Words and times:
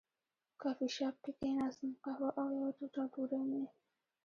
کافي 0.61 0.87
شاپ 0.95 1.15
کې 1.23 1.31
کېناستم، 1.39 1.91
قهوه 2.03 2.29
او 2.39 2.47
یوه 2.59 2.71
ټوټه 2.77 3.03
ډوډۍ 3.11 3.41
مې. 3.49 3.63